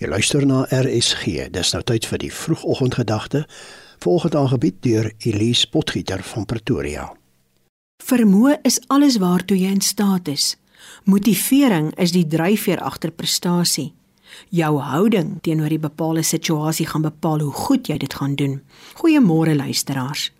[0.00, 1.50] Jy luister na RSG.
[1.52, 3.42] Dis nou tyd vir die vroegoggendgedagte,
[4.00, 7.02] volgende aangebied deur Elise Potgieter van Pretoria.
[8.00, 10.54] Vermoë is alles waartoe jy in staat is.
[11.04, 13.90] Motivering is die dryfveer agter prestasie.
[14.48, 18.62] Jou houding teenoor die bepaalde situasie gaan bepaal hoe goed jy dit gaan doen.
[19.02, 20.30] Goeiemôre luisteraars.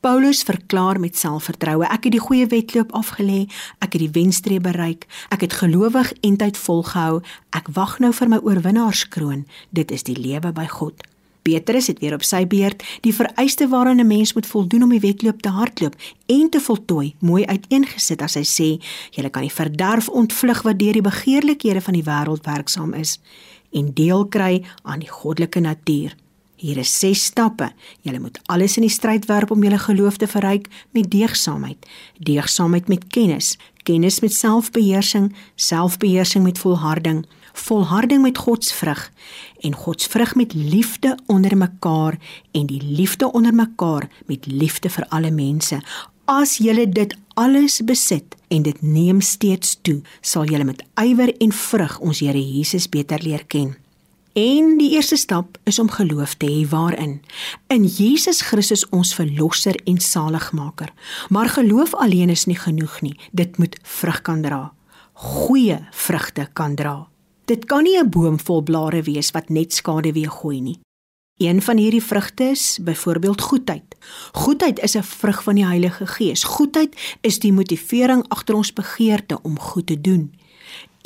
[0.00, 3.46] Paulus verklaar met selfvertroue: Ek het die goeie wedloop afgelê,
[3.78, 8.28] ek het die wenstreep bereik, ek het gelowig en tyd volgehou, ek wag nou vir
[8.28, 9.46] my oorwinnaarskroon.
[9.70, 11.02] Dit is die lewe by God.
[11.46, 15.00] Petrus het weer op sy beurt die vereiste waaraan 'n mens moet voldoen om die
[15.00, 15.94] wedloop te hardloop
[16.26, 18.68] en te voltooi, mooi uiteengesit as hy sê:
[19.10, 23.20] "Julle kan die verderf ontvlug wat deur die begeerlikhede van die wêreld werksaam is
[23.72, 26.25] en deel kry aan die goddelike natuur."
[26.56, 27.68] Hier is 6 stappe.
[28.00, 31.84] Jy moet alles in die stryd werp om jou geloof te verryk met deegsaamheid.
[32.18, 39.10] Deegsaamheid met kennis, kennis met selfbeheersing, selfbeheersing met volharding, volharding met godsvrug
[39.60, 42.18] en godsvrug met liefde onder mekaar
[42.52, 45.80] en die liefde onder mekaar met liefde vir alle mense.
[46.24, 51.52] As jy dit alles besit en dit neem steeds toe, sal jy met ywer en
[51.52, 53.76] vrug ons Here Jesus beter leer ken.
[54.36, 57.22] En die eerste stap is om geloof te hê waarin
[57.72, 60.92] in Jesus Christus ons verlosser en saligmaker.
[61.32, 63.14] Maar geloof alleen is nie genoeg nie.
[63.32, 64.74] Dit moet vrug kan dra.
[65.12, 67.08] Goeie vrugte kan dra.
[67.48, 70.80] Dit kan nie 'n boom vol blare wees wat net skade weer gooi nie.
[71.38, 73.96] Een van hierdie vrugte is byvoorbeeld goedheid.
[74.32, 76.44] Goedheid is 'n vrug van die Heilige Gees.
[76.44, 80.32] Goedheid is die motivering agter ons begeerte om goed te doen.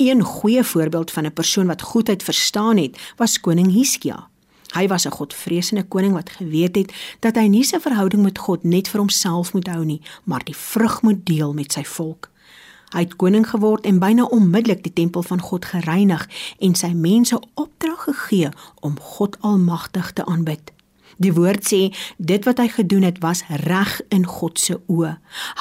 [0.01, 4.27] Een goeie voorbeeld van 'n persoon wat goedheid verstaan het, was koning Hiskia.
[4.73, 8.63] Hy was 'n godvreesende koning wat geweet het dat hy nie sy verhouding met God
[8.63, 12.29] net vir homself moet hou nie, maar die vrug moet deel met sy volk.
[12.89, 17.39] Hy het koning geword en byna onmiddellik die tempel van God gereinig en sy mense
[17.53, 18.49] opdrag gegee
[18.79, 20.71] om God Almagtig te aanbid.
[21.21, 21.81] Die woord sê
[22.17, 25.11] dit wat hy gedoen het was reg in God se oë.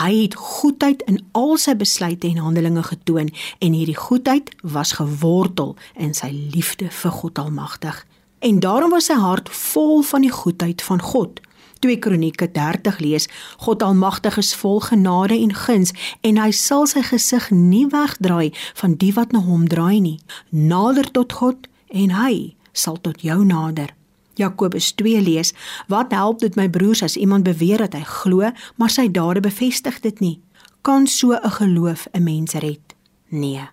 [0.00, 3.28] Hy het goedheid in al sy besluite en handelinge getoon
[3.58, 8.06] en hierdie goedheid was gewortel in sy liefde vir God Almagtig.
[8.40, 11.44] En daarom was sy hart vol van die goedheid van God.
[11.84, 13.28] 2 Kronieke 30 lees:
[13.60, 18.96] God Almagtig is vol genade en guns en hy sal sy gesig nie wegdraai van
[18.96, 20.18] die wat na hom draai nie.
[20.48, 23.92] Nader tot God en hy sal tot jou nader.
[24.40, 25.52] Jakobus 2 lees:
[25.88, 30.00] Wat help dit my broers as iemand beweer dat hy glo, maar sy dade bevestig
[30.00, 30.40] dit nie?
[30.82, 32.94] Kan so 'n geloof 'n mens red?
[33.28, 33.68] Nee.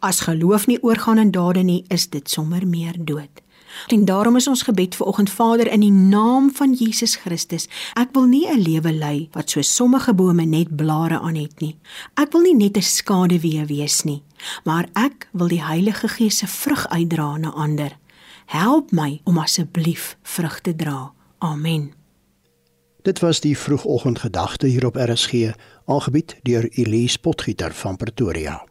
[0.00, 3.42] As geloof nie oorgaan in dade nie, is dit sommer meer dood.
[3.86, 7.68] En daarom is ons gebed vir oggend Vader in die naam van Jesus Christus.
[7.98, 11.76] Ek wil nie 'n lewe lei wat so sommige bome net blare aan het nie.
[12.14, 14.22] Ek wil nie net 'n skaduwee wees nie,
[14.64, 17.98] maar ek wil die Heilige Gees se vrug uitdra na ander.
[18.46, 21.12] Help my om asseblief vrug te dra.
[21.38, 21.92] Amen.
[23.02, 25.52] Dit was die vroegoggendgedagte hier op RSG,
[25.84, 28.64] aangebied deur Elise Potgieter van Pretoria.